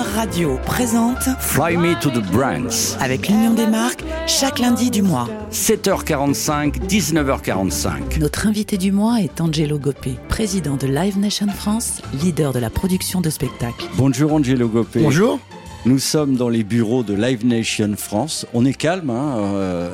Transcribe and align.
Radio 0.00 0.58
présente 0.64 1.28
Fly 1.38 1.76
Me 1.76 2.00
to 2.00 2.08
the 2.08 2.22
Brands. 2.32 2.96
avec 3.00 3.28
l'Union 3.28 3.52
des 3.52 3.66
marques 3.66 4.02
chaque 4.26 4.58
lundi 4.58 4.90
du 4.90 5.02
mois. 5.02 5.28
7h45, 5.52 6.86
19h45. 6.86 8.18
Notre 8.18 8.46
invité 8.46 8.78
du 8.78 8.90
mois 8.90 9.20
est 9.20 9.40
Angelo 9.40 9.78
Gopé, 9.78 10.16
président 10.28 10.76
de 10.76 10.86
Live 10.86 11.18
Nation 11.18 11.48
France, 11.48 12.00
leader 12.22 12.52
de 12.54 12.58
la 12.58 12.70
production 12.70 13.20
de 13.20 13.28
spectacles. 13.28 13.84
Bonjour 13.96 14.32
Angelo 14.32 14.66
Gopé. 14.66 15.00
Bonjour. 15.02 15.38
Nous 15.84 15.98
sommes 15.98 16.36
dans 16.36 16.48
les 16.48 16.62
bureaux 16.62 17.02
de 17.02 17.12
Live 17.12 17.44
Nation 17.44 17.94
France. 17.96 18.46
On 18.54 18.64
est 18.64 18.72
calme, 18.72 19.10
hein, 19.10 19.36
euh, 19.38 19.90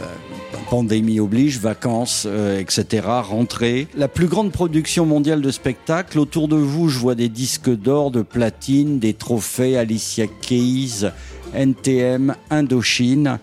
pandémie 0.69 1.19
oblige, 1.19 1.59
vacances, 1.59 2.25
euh, 2.27 2.61
etc., 2.61 3.07
rentrée. 3.23 3.89
La 3.97 4.07
plus 4.07 4.27
grande 4.27 4.53
production 4.53 5.07
mondiale 5.07 5.41
de 5.41 5.51
spectacles. 5.51 6.19
Autour 6.19 6.49
de 6.49 6.57
vous, 6.57 6.91
je 6.91 6.99
vois 6.99 7.15
des 7.15 7.31
disques 7.31 7.71
d'or, 7.71 8.11
de 8.11 8.21
platine, 8.21 8.99
des 8.99 9.15
trophées 9.15 9.79
Alicia 9.79 10.27
Keys, 10.27 11.07
NTM, 11.55 12.35
Indochine. 12.51 13.39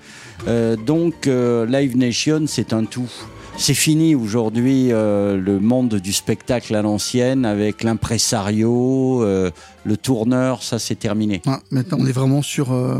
Euh, 0.48 0.76
donc, 0.76 1.26
euh, 1.26 1.66
Live 1.66 1.98
Nation, 1.98 2.44
c'est 2.48 2.74
un 2.74 2.86
tout. 2.86 3.12
C'est 3.58 3.74
fini 3.74 4.16
aujourd'hui 4.16 4.92
euh, 4.92 5.38
le 5.38 5.60
monde 5.60 5.96
du 5.96 6.14
spectacle 6.14 6.76
à 6.76 6.82
l'ancienne 6.82 7.46
avec 7.46 7.84
l'impresario, 7.84 9.24
euh, 9.24 9.50
le 9.86 9.98
tourneur, 9.98 10.62
ça 10.62 10.78
c'est 10.78 10.96
terminé. 10.96 11.42
Ah, 11.48 11.62
maintenant, 11.72 11.98
on 12.02 12.06
est 12.06 12.12
vraiment 12.12 12.42
sur 12.42 12.74
euh, 12.74 13.00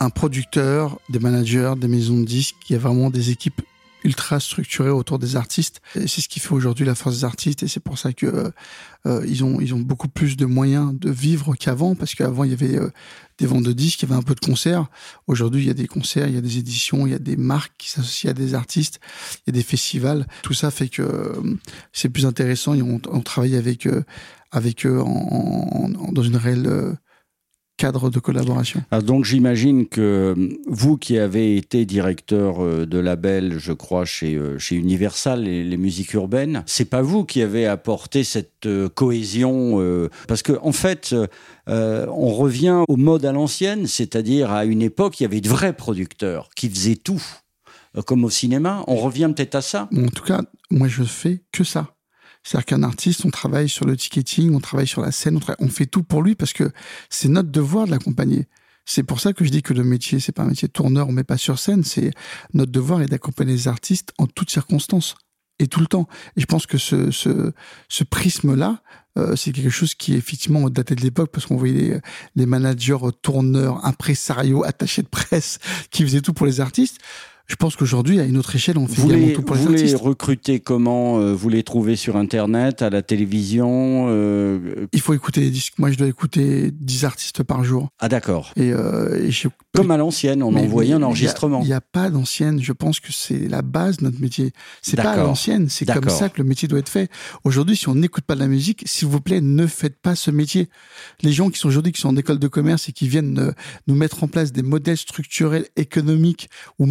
un 0.00 0.10
producteur, 0.10 0.98
des 1.08 1.18
managers, 1.18 1.74
des 1.78 1.88
maisons 1.88 2.18
de 2.18 2.24
disques. 2.24 2.56
Il 2.68 2.72
y 2.72 2.76
a 2.76 2.78
vraiment 2.78 3.10
des 3.10 3.30
équipes 3.30 3.62
ultra 4.04 4.40
structurées 4.40 4.90
autour 4.90 5.18
des 5.18 5.36
artistes. 5.36 5.80
C'est 5.94 6.20
ce 6.20 6.28
qui 6.28 6.40
fait 6.40 6.52
aujourd'hui 6.52 6.84
la 6.86 6.94
force 6.94 7.18
des 7.18 7.24
artistes. 7.24 7.62
Et 7.62 7.68
c'est 7.68 7.80
pour 7.80 7.98
ça 7.98 8.12
que 8.12 8.26
euh, 8.26 8.50
euh, 9.06 9.24
ils 9.28 9.42
ont 9.44 9.60
ils 9.60 9.74
ont 9.74 9.80
beaucoup 9.80 10.08
plus 10.08 10.36
de 10.36 10.46
moyens 10.46 10.92
de 10.98 11.10
vivre 11.10 11.54
qu'avant. 11.54 11.94
Parce 11.94 12.14
qu'avant 12.14 12.44
il 12.44 12.50
y 12.50 12.54
avait 12.54 12.76
euh, 12.76 12.90
des 13.38 13.46
ventes 13.46 13.64
de 13.64 13.72
disques, 13.72 14.02
il 14.02 14.08
y 14.08 14.12
avait 14.12 14.18
un 14.18 14.22
peu 14.22 14.34
de 14.34 14.40
concerts. 14.40 14.86
Aujourd'hui, 15.26 15.62
il 15.62 15.66
y 15.66 15.70
a 15.70 15.74
des 15.74 15.86
concerts, 15.88 16.28
il 16.28 16.34
y 16.34 16.38
a 16.38 16.40
des 16.42 16.58
éditions, 16.58 17.06
il 17.06 17.12
y 17.12 17.14
a 17.14 17.18
des 17.18 17.36
marques 17.36 17.72
qui 17.78 17.88
s'associent 17.90 18.30
à 18.30 18.34
des 18.34 18.54
artistes, 18.54 19.00
il 19.38 19.42
y 19.48 19.50
a 19.50 19.58
des 19.60 19.62
festivals. 19.64 20.26
Tout 20.42 20.54
ça 20.54 20.70
fait 20.70 20.88
que 20.88 21.02
euh, 21.02 21.56
c'est 21.92 22.08
plus 22.10 22.26
intéressant. 22.26 22.74
Et 22.74 22.82
on, 22.82 23.00
on 23.10 23.20
travaille 23.20 23.56
avec 23.56 23.86
euh, 23.86 24.04
avec 24.50 24.84
eux 24.86 25.00
en, 25.00 25.88
en- 25.98 26.12
dans 26.12 26.22
une 26.22 26.36
réelle 26.36 26.96
cadre 27.82 28.10
de 28.10 28.20
collaboration. 28.20 28.80
Ah, 28.92 29.00
donc 29.00 29.24
j'imagine 29.24 29.88
que 29.88 30.00
euh, 30.00 30.48
vous 30.66 30.96
qui 30.96 31.18
avez 31.18 31.56
été 31.56 31.84
directeur 31.84 32.62
euh, 32.62 32.86
de 32.86 32.98
label, 32.98 33.58
je 33.58 33.72
crois, 33.72 34.04
chez, 34.04 34.36
euh, 34.36 34.56
chez 34.58 34.76
Universal, 34.76 35.42
les, 35.42 35.64
les 35.64 35.76
musiques 35.76 36.12
urbaines, 36.14 36.62
c'est 36.66 36.90
pas 36.96 37.02
vous 37.02 37.24
qui 37.24 37.42
avez 37.42 37.66
apporté 37.66 38.22
cette 38.22 38.68
cohésion, 38.94 39.80
euh, 39.80 40.08
parce 40.28 40.42
que 40.42 40.54
en 40.62 40.72
fait, 40.72 41.14
euh, 41.68 42.06
on 42.08 42.32
revient 42.44 42.84
au 42.86 42.96
mode 42.96 43.24
à 43.24 43.32
l'ancienne, 43.32 43.86
c'est-à-dire 43.86 44.52
à 44.52 44.64
une 44.64 44.82
époque, 44.82 45.18
il 45.18 45.24
y 45.24 45.26
avait 45.26 45.40
de 45.40 45.48
vrais 45.48 45.72
producteurs 45.72 46.50
qui 46.54 46.68
faisaient 46.68 47.00
tout, 47.08 47.22
comme 48.06 48.24
au 48.24 48.30
cinéma. 48.30 48.84
On 48.86 48.96
revient 48.96 49.30
peut-être 49.34 49.56
à 49.56 49.62
ça? 49.62 49.88
En 49.96 50.08
tout 50.08 50.24
cas, 50.24 50.40
moi, 50.70 50.88
je 50.88 51.02
fais 51.02 51.42
que 51.52 51.64
ça. 51.64 51.88
C'est-à-dire 52.42 52.66
qu'un 52.66 52.82
artiste, 52.82 53.24
on 53.24 53.30
travaille 53.30 53.68
sur 53.68 53.86
le 53.86 53.96
ticketing, 53.96 54.54
on 54.54 54.60
travaille 54.60 54.86
sur 54.86 55.00
la 55.00 55.12
scène, 55.12 55.36
on, 55.36 55.64
on 55.64 55.68
fait 55.68 55.86
tout 55.86 56.02
pour 56.02 56.22
lui 56.22 56.34
parce 56.34 56.52
que 56.52 56.70
c'est 57.08 57.28
notre 57.28 57.50
devoir 57.50 57.86
de 57.86 57.92
l'accompagner. 57.92 58.48
C'est 58.84 59.04
pour 59.04 59.20
ça 59.20 59.32
que 59.32 59.44
je 59.44 59.50
dis 59.50 59.62
que 59.62 59.72
le 59.72 59.84
métier, 59.84 60.18
c'est 60.18 60.32
pas 60.32 60.42
un 60.42 60.48
métier 60.48 60.68
tourneur, 60.68 61.08
on 61.08 61.12
met 61.12 61.24
pas 61.24 61.36
sur 61.36 61.58
scène, 61.58 61.84
c'est 61.84 62.10
notre 62.52 62.72
devoir 62.72 63.00
est 63.02 63.06
d'accompagner 63.06 63.52
les 63.52 63.68
artistes 63.68 64.12
en 64.18 64.26
toutes 64.26 64.50
circonstances 64.50 65.14
et 65.58 65.68
tout 65.68 65.80
le 65.80 65.86
temps. 65.86 66.08
Et 66.36 66.40
je 66.40 66.46
pense 66.46 66.66
que 66.66 66.78
ce, 66.78 67.10
ce, 67.10 67.52
ce 67.88 68.04
prisme-là, 68.04 68.82
euh, 69.18 69.36
c'est 69.36 69.52
quelque 69.52 69.70
chose 69.70 69.94
qui 69.94 70.14
est 70.14 70.16
effectivement 70.16 70.68
daté 70.68 70.94
de 70.94 71.02
l'époque 71.02 71.30
parce 71.32 71.46
qu'on 71.46 71.56
voyait 71.56 71.74
les, 71.74 72.00
les 72.34 72.46
managers, 72.46 72.98
tourneurs, 73.20 73.84
impresarios, 73.84 74.64
attachés 74.64 75.02
de 75.02 75.08
presse 75.08 75.58
qui 75.90 76.02
faisaient 76.02 76.22
tout 76.22 76.32
pour 76.32 76.46
les 76.46 76.60
artistes. 76.60 76.98
Je 77.52 77.56
pense 77.56 77.76
qu'aujourd'hui, 77.76 78.18
à 78.18 78.24
une 78.24 78.38
autre 78.38 78.56
échelle, 78.56 78.78
on 78.78 78.86
fait 78.86 79.02
Vous 79.02 79.10
les, 79.10 79.34
tout 79.34 79.42
pour 79.42 79.56
les 79.56 79.62
vous 79.62 79.72
les 79.72 79.94
recrutez 79.94 80.58
comment 80.58 81.18
euh, 81.18 81.34
Vous 81.34 81.50
les 81.50 81.62
trouvez 81.62 81.96
sur 81.96 82.16
Internet, 82.16 82.80
à 82.80 82.88
la 82.88 83.02
télévision 83.02 84.06
euh, 84.08 84.86
Il 84.92 85.02
faut 85.02 85.12
écouter 85.12 85.42
les 85.42 85.50
disques. 85.50 85.74
Moi, 85.76 85.90
je 85.90 85.98
dois 85.98 86.06
écouter 86.06 86.70
10 86.72 87.04
artistes 87.04 87.42
par 87.42 87.62
jour. 87.62 87.90
Ah 88.00 88.08
d'accord. 88.08 88.52
Et, 88.56 88.72
euh, 88.72 89.28
et 89.28 89.30
Comme 89.74 89.90
à 89.90 89.98
l'ancienne, 89.98 90.42
on 90.42 90.50
mais- 90.50 90.62
envoyait 90.62 90.94
un 90.94 91.02
enregistrement. 91.02 91.60
Il 91.60 91.66
n'y 91.66 91.74
a, 91.74 91.82
pas 91.82 92.08
d'ancienne. 92.08 92.58
Je 92.62 92.72
pense 92.72 93.00
que 93.00 93.12
c'est 93.12 93.48
la 93.48 93.60
base 93.60 93.98
de 93.98 94.04
notre 94.04 94.22
métier. 94.22 94.52
C'est 94.80 94.96
pas 94.96 95.10
à 95.10 95.16
l'ancienne. 95.18 95.68
C'est 95.68 95.84
comme 95.84 96.08
ça 96.08 96.30
que 96.30 96.40
le 96.40 96.48
métier 96.48 96.68
doit 96.68 96.78
être 96.78 96.88
fait. 96.88 97.10
Aujourd'hui, 97.44 97.76
si 97.76 97.86
on 97.90 97.94
n'écoute 97.94 98.24
pas 98.24 98.34
de 98.34 98.40
la 98.40 98.48
musique, 98.48 98.82
s'il 98.86 99.08
vous 99.08 99.20
plaît, 99.20 99.42
ne 99.42 99.66
faites 99.66 100.00
pas 100.00 100.14
ce 100.14 100.30
métier. 100.30 100.70
Les 101.20 101.32
gens 101.32 101.50
qui 101.50 101.58
sont 101.58 101.68
aujourd'hui, 101.68 101.92
qui 101.92 102.00
sont 102.00 102.08
en 102.08 102.16
école 102.16 102.38
de 102.38 102.48
commerce 102.48 102.88
et 102.88 102.92
qui 102.92 103.08
viennent 103.08 103.52
nous 103.86 103.94
mettre 103.94 104.24
en 104.24 104.28
place 104.28 104.52
des 104.52 104.62
modèles 104.62 104.96
structurels 104.96 105.66
économiques 105.76 106.48
ou 106.78 106.86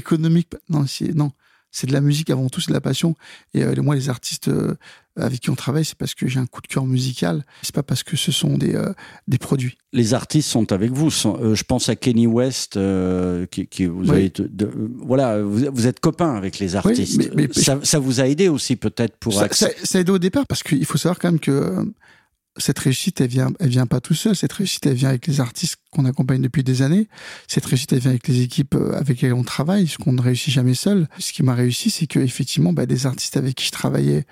macroéconomiques, 0.00 0.48
non, 0.68 0.86
c'est, 0.86 1.14
non. 1.14 1.30
C'est 1.72 1.86
de 1.86 1.92
la 1.92 2.00
musique 2.00 2.30
avant 2.30 2.48
tout, 2.48 2.60
c'est 2.60 2.70
de 2.70 2.74
la 2.74 2.80
passion. 2.80 3.14
Et 3.54 3.62
euh, 3.62 3.80
moi, 3.80 3.94
les 3.94 4.08
artistes 4.08 4.48
euh, 4.48 4.74
avec 5.14 5.38
qui 5.38 5.50
on 5.50 5.54
travaille, 5.54 5.84
c'est 5.84 5.94
parce 5.96 6.16
que 6.16 6.26
j'ai 6.26 6.40
un 6.40 6.46
coup 6.46 6.60
de 6.60 6.66
cœur 6.66 6.84
musical. 6.84 7.44
C'est 7.62 7.72
pas 7.72 7.84
parce 7.84 8.02
que 8.02 8.16
ce 8.16 8.32
sont 8.32 8.58
des, 8.58 8.74
euh, 8.74 8.92
des 9.28 9.38
produits. 9.38 9.78
Les 9.92 10.12
artistes 10.12 10.48
sont 10.48 10.72
avec 10.72 10.90
vous. 10.90 11.12
Sont- 11.12 11.54
je 11.54 11.62
pense 11.62 11.88
à 11.88 11.94
Kenny 11.94 12.26
West, 12.26 12.76
qui, 13.52 13.68
qui 13.68 13.86
vous 13.86 14.02
Oui. 14.02 14.10
avez, 14.10 14.30
de- 14.30 14.48
de- 14.50 14.72
voilà, 14.98 15.40
vous, 15.42 15.66
vous 15.72 15.86
êtes 15.86 16.00
copains 16.00 16.34
avec 16.34 16.58
les 16.58 16.74
artistes. 16.74 17.18
mais- 17.18 17.30
mais- 17.36 17.52
ça, 17.52 17.78
ça 17.84 18.00
vous 18.00 18.20
a 18.20 18.26
aidé 18.26 18.48
aussi 18.48 18.74
peut-être 18.74 19.16
pour 19.18 19.32
ça, 19.34 19.46
ça, 19.52 19.68
ça 19.84 19.98
a 19.98 20.00
aidé 20.00 20.10
au 20.10 20.18
départ 20.18 20.48
parce 20.48 20.64
qu'il 20.64 20.84
faut 20.86 20.98
savoir 20.98 21.20
quand 21.20 21.28
même 21.30 21.38
que 21.38 21.88
cette 22.56 22.78
réussite, 22.78 23.20
elle 23.20 23.28
vient, 23.28 23.50
elle 23.60 23.68
vient 23.68 23.86
pas 23.86 24.00
tout 24.00 24.14
seul. 24.14 24.34
Cette 24.34 24.52
réussite, 24.52 24.84
elle 24.86 24.94
vient 24.94 25.10
avec 25.10 25.26
les 25.26 25.40
artistes 25.40 25.76
qu'on 25.90 26.04
accompagne 26.04 26.42
depuis 26.42 26.64
des 26.64 26.82
années. 26.82 27.08
Cette 27.46 27.64
réussite, 27.64 27.92
elle 27.92 28.00
vient 28.00 28.10
avec 28.10 28.26
les 28.28 28.42
équipes 28.42 28.74
euh, 28.74 28.92
avec 28.92 29.08
lesquelles 29.08 29.34
on 29.34 29.44
travaille, 29.44 29.86
ce 29.86 29.98
qu'on 29.98 30.12
ne 30.12 30.20
réussit 30.20 30.52
jamais 30.52 30.74
seul. 30.74 31.08
Ce 31.18 31.32
qui 31.32 31.42
m'a 31.42 31.54
réussi, 31.54 31.90
c'est 31.90 32.06
que 32.06 32.18
effectivement, 32.18 32.72
bah, 32.72 32.86
des 32.86 33.06
artistes 33.06 33.36
avec 33.36 33.54
qui 33.54 33.66
je 33.66 33.72
travaillais 33.72 34.26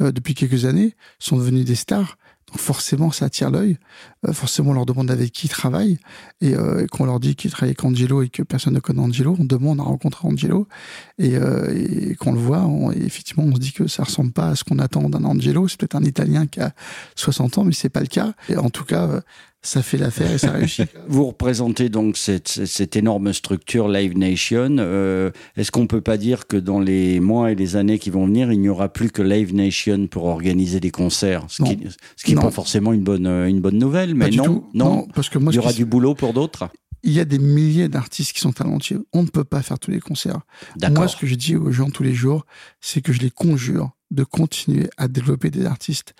euh, 0.00 0.12
depuis 0.12 0.34
quelques 0.34 0.64
années 0.64 0.94
sont 1.18 1.36
devenus 1.36 1.64
des 1.64 1.74
stars. 1.74 2.16
Forcément, 2.56 3.10
ça 3.12 3.26
attire 3.26 3.50
l'œil. 3.50 3.78
Euh, 4.26 4.32
forcément, 4.32 4.70
on 4.70 4.74
leur 4.74 4.86
demande 4.86 5.10
avec 5.10 5.30
qui 5.32 5.46
ils 5.46 5.50
travaillent. 5.50 5.98
Et, 6.40 6.54
euh, 6.54 6.86
qu'on 6.88 7.04
leur 7.04 7.20
dit 7.20 7.36
qu'ils 7.36 7.50
travaillent 7.50 7.70
avec 7.70 7.84
Angelo 7.84 8.22
et 8.22 8.28
que 8.28 8.42
personne 8.42 8.74
ne 8.74 8.80
connaît 8.80 9.00
Angelo, 9.00 9.36
on 9.38 9.44
demande 9.44 9.78
à 9.80 9.84
rencontrer 9.84 10.26
Angelo. 10.26 10.66
Et, 11.18 11.36
euh, 11.36 11.72
et 11.72 12.14
qu'on 12.16 12.32
le 12.32 12.40
voit, 12.40 12.62
on- 12.64 12.90
et 12.92 12.98
effectivement, 13.02 13.44
on 13.44 13.54
se 13.54 13.60
dit 13.60 13.72
que 13.72 13.86
ça 13.86 14.02
ressemble 14.04 14.32
pas 14.32 14.48
à 14.48 14.56
ce 14.56 14.64
qu'on 14.64 14.78
attend 14.78 15.08
d'un 15.08 15.24
Angelo. 15.24 15.68
C'est 15.68 15.78
peut-être 15.78 15.94
un 15.94 16.02
Italien 16.04 16.46
qui 16.46 16.60
a 16.60 16.72
60 17.14 17.58
ans, 17.58 17.64
mais 17.64 17.72
c'est 17.72 17.88
pas 17.88 18.00
le 18.00 18.06
cas. 18.08 18.34
Et 18.48 18.56
en 18.56 18.70
tout 18.70 18.84
cas, 18.84 19.06
euh, 19.08 19.20
ça 19.62 19.82
fait 19.82 19.98
l'affaire 19.98 20.32
et 20.32 20.38
ça 20.38 20.52
réussit. 20.52 20.88
Vous 21.08 21.26
représentez 21.26 21.88
donc 21.88 22.16
cette, 22.16 22.48
cette 22.48 22.96
énorme 22.96 23.32
structure 23.32 23.88
Live 23.88 24.16
Nation. 24.16 24.76
Euh, 24.78 25.30
Est-ce 25.56 25.70
qu'on 25.70 25.86
peut 25.86 26.00
pas 26.00 26.16
dire 26.16 26.46
que 26.46 26.56
dans 26.56 26.80
les 26.80 27.20
mois 27.20 27.52
et 27.52 27.54
les 27.54 27.76
années 27.76 27.98
qui 27.98 28.10
vont 28.10 28.26
venir, 28.26 28.52
il 28.52 28.60
n'y 28.60 28.68
aura 28.68 28.88
plus 28.88 29.10
que 29.10 29.22
Live 29.22 29.54
Nation 29.54 30.06
pour 30.06 30.24
organiser 30.24 30.80
des 30.80 30.90
concerts? 30.90 31.44
Ce 31.48 31.62
qui, 31.62 32.34
n'est 32.34 32.40
pas 32.40 32.50
forcément 32.50 32.92
une 32.92 33.02
bonne, 33.02 33.26
euh, 33.26 33.48
une 33.48 33.60
bonne 33.60 33.78
nouvelle, 33.78 34.14
mais 34.14 34.30
non, 34.30 34.64
non. 34.72 35.06
parce 35.14 35.28
que 35.28 35.38
moi, 35.38 35.52
Il 35.52 35.56
y 35.56 35.58
aura 35.58 35.72
du 35.72 35.84
boulot 35.84 36.14
pour 36.14 36.32
d'autres? 36.32 36.70
il 37.02 37.12
y 37.12 37.20
a 37.20 37.24
des 37.24 37.38
milliers 37.38 37.88
d'artistes 37.88 38.32
qui 38.32 38.40
sont 38.40 38.52
talentueux. 38.52 39.06
On 39.12 39.22
ne 39.22 39.28
peut 39.28 39.44
pas 39.44 39.62
faire 39.62 39.78
tous 39.78 39.90
les 39.90 40.00
concerts. 40.00 40.40
Moi, 40.90 41.08
ce 41.08 41.16
que 41.16 41.26
je 41.26 41.34
dis 41.34 41.56
aux 41.56 41.72
gens 41.72 41.90
tous 41.90 42.02
les 42.02 42.14
jours, 42.14 42.44
c'est 42.80 43.00
que 43.00 43.12
je 43.12 43.20
les 43.20 43.30
conjure 43.30 43.90
de 44.10 44.24
continuer 44.24 44.90
à 44.96 45.08
développer 45.08 45.50
des 45.50 45.66
artistes. 45.66 46.14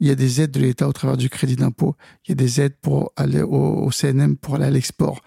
Il 0.00 0.08
y 0.08 0.10
a 0.10 0.14
des 0.14 0.40
aides 0.40 0.50
de 0.50 0.60
l'État 0.60 0.88
au 0.88 0.92
travers 0.92 1.16
du 1.16 1.28
crédit 1.28 1.56
d'impôt. 1.56 1.94
Il 2.24 2.30
y 2.30 2.32
a 2.32 2.34
des 2.34 2.60
aides 2.60 2.76
pour 2.80 3.12
aller 3.16 3.42
au, 3.42 3.90
CNM 3.90 4.36
pour 4.36 4.56
aller 4.56 4.64
à 4.64 4.70
l'export. 4.70 5.20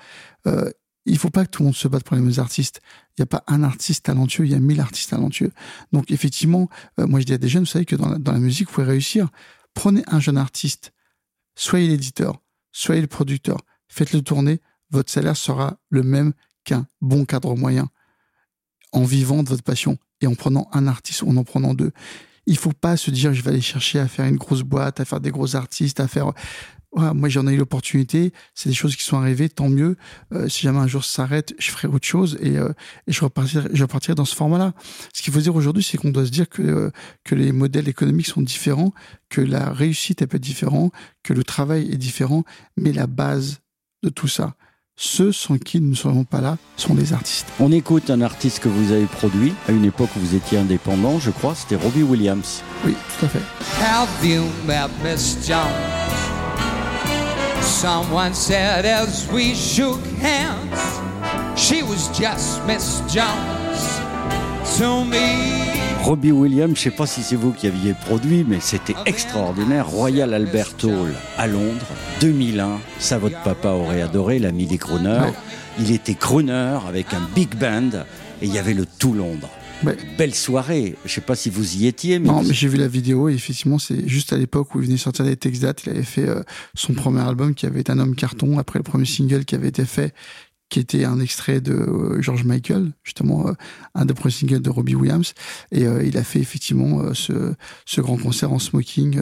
Euh, 0.47 0.69
il 1.05 1.17
faut 1.17 1.29
pas 1.29 1.45
que 1.45 1.51
tout 1.51 1.61
le 1.61 1.65
monde 1.65 1.75
se 1.75 1.87
batte 1.87 2.03
pour 2.03 2.15
les 2.15 2.21
mêmes 2.21 2.39
artistes. 2.39 2.81
Il 3.09 3.21
n'y 3.21 3.23
a 3.23 3.27
pas 3.27 3.43
un 3.47 3.63
artiste 3.63 4.05
talentueux, 4.05 4.45
il 4.45 4.51
y 4.51 4.55
a 4.55 4.59
mille 4.59 4.79
artistes 4.79 5.09
talentueux. 5.11 5.51
Donc 5.91 6.11
effectivement, 6.11 6.69
euh, 6.99 7.07
moi 7.07 7.19
je 7.19 7.25
dis 7.25 7.33
à 7.33 7.37
des 7.37 7.49
jeunes, 7.49 7.63
vous 7.63 7.69
savez 7.69 7.85
que 7.85 7.95
dans 7.95 8.09
la, 8.09 8.17
dans 8.17 8.31
la 8.31 8.39
musique, 8.39 8.67
vous 8.67 8.75
pouvez 8.75 8.87
réussir. 8.87 9.29
Prenez 9.73 10.03
un 10.07 10.19
jeune 10.19 10.37
artiste, 10.37 10.93
soyez 11.55 11.87
l'éditeur, 11.87 12.41
soyez 12.71 13.01
le 13.01 13.07
producteur, 13.07 13.57
faites-le 13.87 14.21
tourner, 14.21 14.61
votre 14.91 15.11
salaire 15.11 15.37
sera 15.37 15.77
le 15.89 16.03
même 16.03 16.33
qu'un 16.63 16.87
bon 17.01 17.25
cadre 17.25 17.55
moyen 17.55 17.89
en 18.91 19.03
vivant 19.03 19.43
de 19.43 19.49
votre 19.49 19.63
passion 19.63 19.97
et 20.21 20.27
en 20.27 20.35
prenant 20.35 20.69
un 20.71 20.87
artiste 20.87 21.23
ou 21.23 21.29
en 21.29 21.37
en 21.37 21.43
prenant 21.43 21.73
deux. 21.73 21.91
Il 22.45 22.57
faut 22.57 22.73
pas 22.73 22.97
se 22.97 23.11
dire 23.11 23.33
je 23.33 23.41
vais 23.41 23.51
aller 23.51 23.61
chercher 23.61 23.99
à 23.99 24.07
faire 24.07 24.25
une 24.25 24.37
grosse 24.37 24.63
boîte, 24.63 24.99
à 24.99 25.05
faire 25.05 25.19
des 25.19 25.31
gros 25.31 25.55
artistes, 25.55 25.99
à 25.99 26.07
faire. 26.07 26.31
Voilà, 26.95 27.15
moi 27.15 27.27
j'en 27.27 27.47
ai 27.47 27.53
eu 27.53 27.57
l'opportunité, 27.57 28.33
c'est 28.53 28.69
des 28.69 28.75
choses 28.75 28.95
qui 28.95 29.01
sont 29.03 29.17
arrivées, 29.17 29.49
tant 29.49 29.67
mieux. 29.67 29.95
Euh, 30.31 30.47
si 30.47 30.61
jamais 30.61 30.77
un 30.77 30.85
jour 30.85 31.03
ça 31.03 31.23
s'arrête, 31.23 31.55
je 31.57 31.71
ferai 31.71 31.87
autre 31.87 32.05
chose 32.05 32.37
et, 32.39 32.57
euh, 32.57 32.71
et 33.07 33.11
je, 33.11 33.23
repartirai, 33.23 33.67
je 33.73 33.81
repartirai 33.81 34.13
dans 34.13 34.25
ce 34.25 34.35
format-là. 34.35 34.73
Ce 35.11 35.23
qu'il 35.23 35.33
faut 35.33 35.39
dire 35.39 35.55
aujourd'hui, 35.55 35.81
c'est 35.81 35.97
qu'on 35.97 36.11
doit 36.11 36.25
se 36.25 36.29
dire 36.29 36.47
que, 36.47 36.61
euh, 36.61 36.91
que 37.23 37.33
les 37.33 37.51
modèles 37.51 37.87
économiques 37.87 38.27
sont 38.27 38.43
différents, 38.43 38.93
que 39.29 39.41
la 39.41 39.73
réussite 39.73 40.21
elle 40.21 40.27
peut 40.27 40.37
être 40.37 40.43
différente, 40.43 40.93
que 41.23 41.33
le 41.33 41.43
travail 41.43 41.91
est 41.91 41.97
différent, 41.97 42.43
mais 42.77 42.91
la 42.91 43.07
base 43.07 43.61
de 44.03 44.09
tout 44.09 44.27
ça, 44.27 44.55
ceux 44.95 45.31
sans 45.31 45.57
qui 45.57 45.79
nous 45.81 45.91
ne 45.91 45.95
serions 45.95 46.23
pas 46.23 46.41
là 46.41 46.57
sont 46.77 46.93
les 46.95 47.13
artistes. 47.13 47.47
On 47.59 47.71
écoute 47.71 48.09
un 48.09 48.21
artiste 48.21 48.59
que 48.59 48.69
vous 48.69 48.91
avez 48.91 49.05
produit. 49.05 49.53
À 49.67 49.71
une 49.71 49.85
époque 49.85 50.09
où 50.15 50.19
vous 50.19 50.35
étiez 50.35 50.57
indépendant, 50.57 51.19
je 51.19 51.31
crois, 51.31 51.55
c'était 51.55 51.75
Robbie 51.75 52.03
Williams. 52.03 52.61
Oui, 52.85 52.95
tout 53.19 53.25
à 53.25 53.29
fait. 53.29 53.41
Have 53.81 54.07
you 54.23 54.43
met 54.65 54.89
Miss 55.03 55.37
Jones? 55.47 55.67
Someone 57.61 58.33
said 58.33 58.85
as 58.85 59.27
we 59.31 59.55
shook 59.55 59.99
hands, 60.21 61.01
she 61.55 61.81
was 61.83 62.09
just 62.13 62.65
Miss 62.65 63.01
Jones 63.09 63.99
to 64.77 65.03
me. 65.05 65.82
Robbie 66.03 66.33
Williams, 66.33 66.75
je 66.75 66.89
ne 66.89 66.91
sais 66.91 66.97
pas 66.97 67.07
si 67.07 67.23
c'est 67.23 67.37
vous 67.37 67.53
qui 67.53 67.65
aviez 67.65 67.93
produit, 67.93 68.43
mais 68.45 68.59
c'était 68.59 68.93
extraordinaire. 69.05 69.87
Royal 69.87 70.33
Albert 70.33 70.73
Hall 70.83 71.13
à 71.37 71.47
Londres, 71.47 71.87
2001. 72.19 72.81
Ça, 72.99 73.17
votre 73.17 73.41
papa 73.41 73.69
aurait 73.69 74.01
adoré, 74.01 74.37
l'ami 74.37 74.65
des 74.67 74.77
crooners. 74.77 75.31
Il 75.79 75.91
était 75.91 76.15
crooner 76.15 76.77
avec 76.85 77.13
un 77.13 77.21
big 77.33 77.55
band 77.55 78.03
et 78.41 78.47
il 78.47 78.53
y 78.53 78.57
avait 78.57 78.73
le 78.73 78.85
tout 78.85 79.13
Londres. 79.13 79.49
Belle 80.17 80.35
soirée. 80.35 80.95
Je 81.05 81.13
sais 81.13 81.21
pas 81.21 81.35
si 81.35 81.49
vous 81.49 81.77
y 81.77 81.87
étiez. 81.87 82.19
Mais 82.19 82.27
non, 82.27 82.43
mais 82.43 82.53
j'ai 82.53 82.67
vu 82.67 82.77
la 82.77 82.89
vidéo 82.89 83.29
et 83.29 83.33
effectivement, 83.33 83.79
c'est 83.79 84.05
juste 84.05 84.33
à 84.33 84.37
l'époque 84.37 84.75
où 84.75 84.81
il 84.81 84.87
venait 84.87 84.97
sortir 84.97 85.23
des 85.23 85.37
textes 85.37 85.61
dates. 85.61 85.83
Il 85.85 85.91
avait 85.91 86.03
fait 86.03 86.27
euh, 86.27 86.43
son 86.75 86.93
premier 86.93 87.21
album 87.21 87.55
qui 87.55 87.65
avait 87.65 87.79
été 87.79 87.93
un 87.93 87.99
homme 87.99 88.15
carton 88.15 88.59
après 88.59 88.77
le 88.77 88.83
premier 88.83 89.05
single 89.05 89.45
qui 89.45 89.55
avait 89.55 89.69
été 89.69 89.85
fait, 89.85 90.13
qui 90.73 90.79
était 90.79 91.05
un 91.05 91.19
extrait 91.19 91.61
de 91.61 91.73
euh, 91.73 92.19
George 92.19 92.45
Michael, 92.45 92.93
justement 93.03 93.47
euh, 93.47 93.51
un 93.93 94.05
des 94.05 94.15
premiers 94.15 94.33
singles 94.33 94.59
de 94.59 94.71
Robbie 94.71 94.95
Williams. 94.95 95.35
Et 95.71 95.83
il 95.83 96.17
a 96.17 96.23
fait 96.23 96.39
effectivement 96.39 97.13
ce, 97.13 97.53
ce 97.85 98.01
grand 98.01 98.17
concert 98.17 98.51
en 98.51 98.59
smoking 98.59 99.19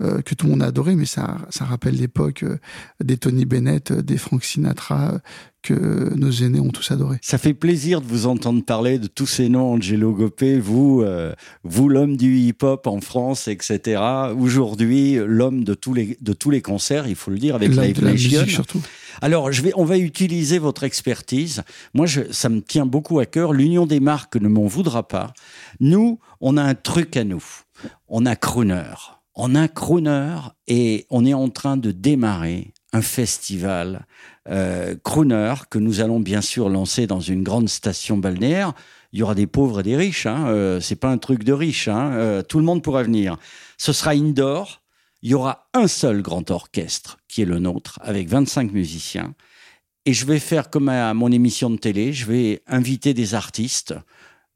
que 0.00 0.34
tout 0.34 0.46
le 0.46 0.52
monde 0.52 0.62
a 0.62 0.66
adoré, 0.66 0.96
mais 0.96 1.04
ça, 1.04 1.38
ça 1.50 1.64
rappelle 1.64 1.94
l'époque 1.94 2.44
des 3.02 3.16
Tony 3.16 3.44
Bennett, 3.44 3.92
des 3.92 4.16
Frank 4.16 4.42
Sinatra, 4.42 5.20
que 5.62 6.14
nos 6.14 6.30
aînés 6.30 6.60
ont 6.60 6.70
tous 6.70 6.90
adoré. 6.90 7.18
Ça 7.22 7.38
fait 7.38 7.54
plaisir 7.54 8.00
de 8.00 8.06
vous 8.06 8.26
entendre 8.26 8.64
parler 8.64 8.98
de 8.98 9.06
tous 9.06 9.26
ces 9.26 9.48
noms, 9.48 9.74
Angelo 9.74 10.12
Gopé, 10.12 10.58
vous, 10.58 11.02
euh, 11.02 11.32
vous 11.62 11.88
l'homme 11.88 12.16
du 12.16 12.36
hip-hop 12.38 12.86
en 12.86 13.00
France, 13.00 13.48
etc. 13.48 14.02
Aujourd'hui, 14.36 15.18
l'homme 15.24 15.64
de 15.64 15.74
tous 15.74 15.94
les 15.94 16.18
de 16.20 16.32
tous 16.32 16.50
les 16.50 16.60
concerts, 16.60 17.06
il 17.06 17.14
faut 17.14 17.30
le 17.30 17.38
dire, 17.38 17.54
avec 17.54 17.70
Live 17.70 18.02
Nation. 18.02 18.44
surtout. 18.46 18.82
Alors, 19.20 19.52
je 19.52 19.62
vais, 19.62 19.72
on 19.76 19.84
va 19.84 19.98
utiliser 19.98 20.58
votre 20.58 20.84
expertise. 20.84 21.62
Moi, 21.94 22.06
ça 22.30 22.48
me 22.48 22.60
tient 22.60 22.86
beaucoup 22.86 23.18
à 23.18 23.26
cœur. 23.26 23.52
L'Union 23.52 23.86
des 23.86 24.00
marques 24.00 24.36
ne 24.36 24.48
m'en 24.48 24.66
voudra 24.66 25.06
pas. 25.06 25.32
Nous, 25.80 26.18
on 26.40 26.56
a 26.56 26.62
un 26.62 26.74
truc 26.74 27.16
à 27.16 27.24
nous. 27.24 27.44
On 28.08 28.26
a 28.26 28.36
Crooner. 28.36 28.94
On 29.34 29.54
a 29.54 29.68
Crooner 29.68 30.36
et 30.66 31.06
on 31.10 31.24
est 31.24 31.34
en 31.34 31.48
train 31.48 31.76
de 31.76 31.90
démarrer 31.90 32.72
un 32.92 33.02
festival 33.02 34.06
euh, 34.48 34.94
crooner 35.02 35.54
que 35.70 35.78
nous 35.78 36.00
allons 36.00 36.20
bien 36.20 36.40
sûr 36.40 36.68
lancer 36.68 37.06
dans 37.06 37.20
une 37.20 37.42
grande 37.42 37.68
station 37.68 38.18
balnéaire. 38.18 38.74
Il 39.12 39.20
y 39.20 39.22
aura 39.22 39.34
des 39.34 39.46
pauvres 39.46 39.80
et 39.80 39.82
des 39.82 39.96
riches. 39.96 40.26
Hein, 40.26 40.46
euh, 40.48 40.80
c'est 40.80 40.96
pas 40.96 41.08
un 41.08 41.18
truc 41.18 41.44
de 41.44 41.52
riche. 41.52 41.88
Hein, 41.88 42.12
euh, 42.14 42.42
tout 42.42 42.58
le 42.58 42.64
monde 42.64 42.82
pourra 42.82 43.02
venir. 43.02 43.36
Ce 43.78 43.92
sera 43.92 44.12
indoor. 44.12 44.81
Il 45.22 45.30
y 45.30 45.34
aura 45.34 45.68
un 45.72 45.88
seul 45.88 46.20
grand 46.22 46.50
orchestre 46.50 47.18
qui 47.28 47.42
est 47.42 47.46
le 47.46 47.58
nôtre 47.58 47.98
avec 48.02 48.28
25 48.28 48.72
musiciens. 48.72 49.34
Et 50.04 50.12
je 50.12 50.26
vais 50.26 50.40
faire 50.40 50.68
comme 50.68 50.88
à 50.88 51.14
mon 51.14 51.30
émission 51.30 51.70
de 51.70 51.76
télé. 51.76 52.12
Je 52.12 52.26
vais 52.26 52.62
inviter 52.66 53.14
des 53.14 53.34
artistes 53.34 53.94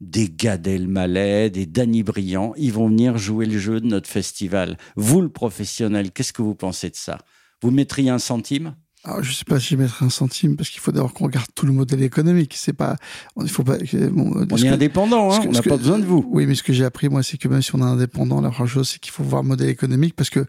des 0.01 0.29
Gad 0.29 0.67
Elmaleh, 0.67 1.49
des 1.49 1.65
Danny 1.65 2.03
Briand, 2.03 2.53
ils 2.57 2.71
vont 2.71 2.87
venir 2.87 3.17
jouer 3.17 3.45
le 3.45 3.57
jeu 3.57 3.81
de 3.81 3.87
notre 3.87 4.09
festival. 4.09 4.77
Vous, 4.95 5.21
le 5.21 5.29
professionnel, 5.29 6.11
qu'est-ce 6.11 6.33
que 6.33 6.41
vous 6.41 6.55
pensez 6.55 6.89
de 6.89 6.95
ça? 6.95 7.17
Vous 7.61 7.71
mettriez 7.71 8.09
un 8.09 8.19
centime? 8.19 8.75
Alors, 9.07 9.23
je 9.23 9.31
sais 9.31 9.45
pas 9.45 9.57
si 9.57 9.69
je 9.69 9.75
mettrais 9.77 10.05
un 10.05 10.09
centime 10.09 10.57
parce 10.57 10.69
qu'il 10.69 10.81
faut 10.81 10.91
d'abord 10.91 11.13
qu'on 11.13 11.25
regarde 11.25 11.47
tout 11.55 11.65
le 11.65 11.71
modèle 11.71 12.03
économique. 12.03 12.55
C'est 12.57 12.73
pas, 12.73 12.97
il 13.41 13.49
faut 13.49 13.63
pas. 13.63 13.77
on 14.03 14.57
est 14.57 14.67
indépendant, 14.67 15.31
hein, 15.31 15.39
on 15.47 15.51
n'a 15.51 15.61
pas 15.61 15.77
besoin 15.77 15.97
de 15.97 16.03
vous. 16.03 16.27
Oui, 16.29 16.45
mais 16.45 16.55
ce 16.55 16.63
que 16.63 16.73
j'ai 16.73 16.83
appris 16.83 17.07
moi, 17.07 17.23
c'est 17.23 17.37
que 17.37 17.47
même 17.47 17.61
si 17.61 17.73
on 17.73 17.79
est 17.79 17.83
indépendant, 17.83 18.41
la 18.41 18.49
première 18.49 18.71
chose, 18.71 18.89
c'est 18.89 18.99
qu'il 18.99 19.13
faut 19.13 19.23
voir 19.23 19.43
le 19.43 19.47
modèle 19.47 19.69
économique 19.69 20.13
parce 20.13 20.29
que 20.29 20.45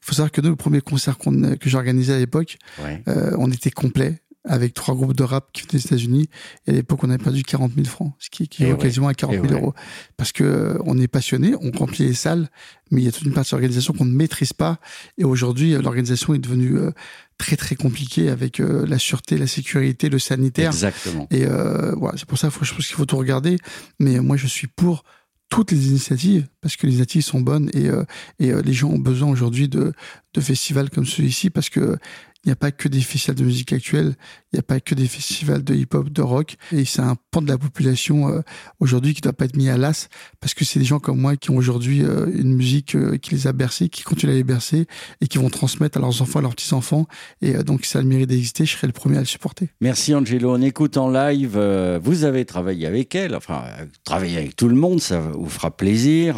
faut 0.00 0.14
savoir 0.14 0.30
que 0.30 0.40
nous, 0.40 0.50
le 0.50 0.56
premier 0.56 0.80
concert 0.80 1.18
que 1.18 1.68
j'organisais 1.68 2.14
à 2.14 2.18
l'époque, 2.18 2.58
euh, 3.08 3.34
on 3.36 3.50
était 3.50 3.72
complet 3.72 4.20
avec 4.48 4.74
trois 4.74 4.94
groupes 4.94 5.14
de 5.14 5.22
rap 5.22 5.50
qui 5.52 5.62
venaient 5.62 5.72
des 5.72 5.86
États-Unis. 5.86 6.28
Et 6.66 6.70
à 6.70 6.72
l'époque, 6.72 7.04
on 7.04 7.10
avait 7.10 7.22
perdu 7.22 7.42
40 7.42 7.72
000 7.74 7.86
francs, 7.86 8.14
ce 8.18 8.30
qui 8.30 8.44
équivaut 8.44 8.76
quasiment 8.76 9.08
à 9.08 9.14
40 9.14 9.46
000 9.48 9.60
euros. 9.60 9.74
Parce 10.16 10.32
que 10.32 10.42
euh, 10.44 10.78
on 10.84 10.98
est 10.98 11.08
passionné, 11.08 11.54
on 11.60 11.70
remplit 11.70 12.06
les 12.06 12.14
salles, 12.14 12.48
mais 12.90 13.02
il 13.02 13.04
y 13.04 13.08
a 13.08 13.12
toute 13.12 13.24
une 13.24 13.34
partie 13.34 13.50
de 13.50 13.56
l'organisation 13.56 13.92
qu'on 13.92 14.06
ne 14.06 14.14
maîtrise 14.14 14.52
pas. 14.52 14.78
Et 15.18 15.24
aujourd'hui, 15.24 15.74
euh, 15.74 15.82
l'organisation 15.82 16.34
est 16.34 16.38
devenue 16.38 16.76
euh, 16.76 16.90
très 17.36 17.56
très 17.56 17.76
compliquée 17.76 18.30
avec 18.30 18.58
la 18.58 18.98
sûreté, 18.98 19.38
la 19.38 19.46
sécurité, 19.46 20.08
le 20.08 20.18
sanitaire. 20.18 20.72
Exactement. 20.72 21.28
Et 21.30 21.44
voilà, 21.46 22.18
c'est 22.18 22.26
pour 22.26 22.36
ça, 22.36 22.48
je 22.50 22.58
pense 22.58 22.86
qu'il 22.86 22.96
faut 22.96 23.06
tout 23.06 23.16
regarder. 23.16 23.58
Mais 24.00 24.18
moi, 24.18 24.36
je 24.36 24.48
suis 24.48 24.66
pour 24.66 25.04
toutes 25.48 25.70
les 25.70 25.86
initiatives 25.86 26.48
parce 26.60 26.74
que 26.74 26.86
les 26.86 26.94
initiatives 26.94 27.22
sont 27.22 27.40
bonnes 27.40 27.70
et, 27.74 27.90
et 28.44 28.52
les 28.60 28.72
gens 28.72 28.88
ont 28.88 28.98
besoin 28.98 29.30
aujourd'hui 29.30 29.68
de, 29.68 29.92
de 30.34 30.40
festivals 30.40 30.90
comme 30.90 31.06
celui-ci 31.06 31.48
parce 31.50 31.70
que 31.70 31.96
il 32.44 32.48
n'y 32.48 32.52
a 32.52 32.56
pas 32.56 32.70
que 32.70 32.88
des 32.88 33.00
festivals 33.00 33.36
de 33.36 33.44
musique 33.44 33.72
actuelle, 33.72 34.14
il 34.52 34.56
n'y 34.56 34.60
a 34.60 34.62
pas 34.62 34.78
que 34.80 34.94
des 34.94 35.08
festivals 35.08 35.64
de 35.64 35.74
hip-hop, 35.74 36.08
de 36.08 36.22
rock. 36.22 36.56
Et 36.72 36.84
c'est 36.84 37.02
un 37.02 37.16
pan 37.30 37.42
de 37.42 37.48
la 37.48 37.58
population 37.58 38.28
euh, 38.28 38.42
aujourd'hui 38.78 39.12
qui 39.12 39.20
ne 39.20 39.24
doit 39.24 39.32
pas 39.32 39.46
être 39.46 39.56
mis 39.56 39.68
à 39.68 39.76
l'as 39.76 40.08
parce 40.40 40.54
que 40.54 40.64
c'est 40.64 40.78
des 40.78 40.84
gens 40.84 41.00
comme 41.00 41.18
moi 41.18 41.36
qui 41.36 41.50
ont 41.50 41.56
aujourd'hui 41.56 42.04
euh, 42.04 42.26
une 42.32 42.54
musique 42.54 42.94
euh, 42.94 43.16
qui 43.16 43.32
les 43.32 43.48
a 43.48 43.52
bercés, 43.52 43.88
qui 43.88 44.02
continuent 44.02 44.32
à 44.32 44.34
les 44.36 44.44
bercer 44.44 44.86
et 45.20 45.26
qui 45.26 45.38
vont 45.38 45.50
transmettre 45.50 45.98
à 45.98 46.00
leurs 46.00 46.22
enfants, 46.22 46.38
à 46.38 46.42
leurs 46.42 46.54
petits-enfants. 46.54 47.06
Et 47.42 47.54
donc, 47.64 47.84
ça 47.84 47.98
a 47.98 48.02
le 48.02 48.08
mérite 48.08 48.28
d'exister. 48.28 48.64
Je 48.64 48.76
serai 48.76 48.86
le 48.86 48.92
premier 48.92 49.16
à 49.16 49.20
le 49.20 49.26
supporter. 49.26 49.68
Merci 49.80 50.14
Angelo. 50.14 50.54
On 50.54 50.62
écoute 50.62 50.96
en 50.96 51.10
live. 51.10 51.58
vous 52.02 52.24
avez 52.24 52.44
travaillé 52.44 52.86
avec 52.86 53.14
elle, 53.16 53.34
enfin, 53.34 53.64
travaillé 54.04 54.38
avec 54.38 54.54
tout 54.54 54.68
le 54.68 54.76
monde, 54.76 55.00
ça 55.00 55.20
vous 55.20 55.48
fera 55.48 55.70
plaisir. 55.70 56.36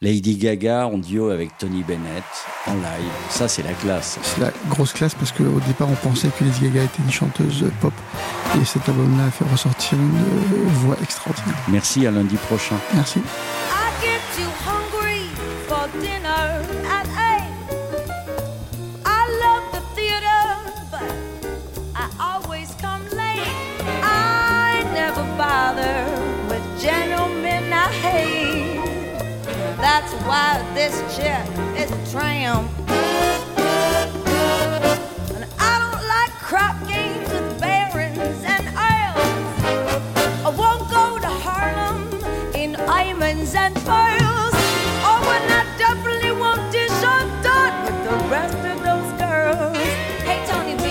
Lady 0.00 0.36
Gaga 0.36 0.86
en 0.86 0.98
duo 0.98 1.30
avec 1.30 1.56
Tony 1.58 1.82
Bennett 1.82 2.24
en 2.66 2.74
live. 2.74 3.12
Ça, 3.30 3.48
c'est 3.48 3.62
la 3.62 3.72
classe. 3.72 4.18
C'est 4.22 4.40
la 4.40 4.52
grosse 4.68 4.92
classe 4.92 5.14
parce 5.20 5.32
qu'au 5.32 5.60
départ, 5.66 5.88
on 5.90 5.94
pensait 5.94 6.28
que 6.28 6.44
Lady 6.44 6.60
Gaga 6.62 6.84
était 6.84 7.02
une 7.04 7.12
chanteuse 7.12 7.66
pop. 7.80 7.92
Et 8.60 8.64
cet 8.64 8.88
album-là 8.88 9.26
a 9.26 9.30
fait 9.30 9.44
ressortir 9.52 9.98
une 9.98 10.72
voix 10.72 10.96
extraordinaire. 11.02 11.54
Merci, 11.68 12.06
à 12.06 12.10
lundi 12.10 12.36
prochain. 12.36 12.76
Merci. 12.94 13.20
That's 29.80 30.12
why 30.24 30.62
this 30.74 30.94
chick 31.16 31.46
is 31.76 31.90
a 31.90 32.12
tramp. 32.12 32.79
Diamonds 43.20 43.54
and 43.54 43.74
pearls. 43.74 44.54
Oh, 45.04 45.36
and 45.36 45.52
I 45.52 45.64
definitely 45.76 46.32
won't 46.32 46.72
dish 46.72 46.90
on 47.04 47.26
dot 47.42 47.72
with 47.84 47.98
the 48.08 48.16
rest 48.28 48.56
of 48.56 48.78
those 48.82 49.12
girls. 49.20 49.76
Hey, 50.24 50.42
Tony 50.46 50.74
B, 50.76 50.84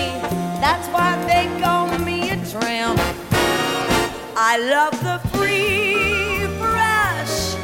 that's 0.60 0.86
why 0.88 1.16
they 1.26 1.46
call 1.60 1.86
me 1.98 2.30
a 2.30 2.36
tramp. 2.46 3.00
I 4.36 4.58
love 4.58 4.92
the 5.02 5.18
free, 5.30 6.46
fresh 6.62 7.54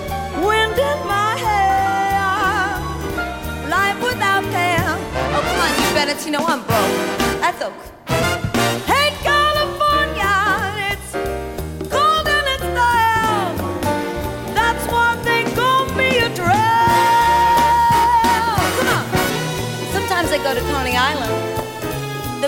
wind 0.45 0.79
in 0.91 0.99
my 1.07 1.33
hair. 1.47 2.81
Life 3.71 4.03
without 4.03 4.45
care. 4.51 4.97
Oh, 5.35 5.43
come 5.47 5.61
on, 5.65 5.71
you 5.79 5.95
better, 5.95 6.25
you 6.25 6.33
know 6.33 6.45
I'm 6.45 6.63
broke. 6.67 7.41
That's 7.41 7.63
okay. 7.63 7.96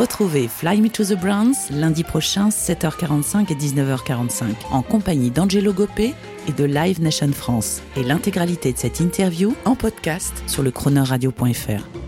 Retrouvez 0.00 0.48
Fly 0.48 0.80
Me 0.80 0.88
to 0.88 1.04
the 1.04 1.12
Browns 1.12 1.68
lundi 1.70 2.04
prochain 2.04 2.48
7h45 2.48 3.52
et 3.52 3.54
19h45 3.54 4.44
en 4.70 4.80
compagnie 4.80 5.30
d'Angelo 5.30 5.74
Gopé 5.74 6.14
et 6.48 6.52
de 6.52 6.64
Live 6.64 7.02
Nation 7.02 7.30
France 7.34 7.82
et 7.98 8.02
l'intégralité 8.02 8.72
de 8.72 8.78
cette 8.78 9.00
interview 9.00 9.54
en 9.66 9.74
podcast 9.74 10.42
sur 10.46 10.62
le 10.62 10.70
chroneurradio.fr. 10.70 11.99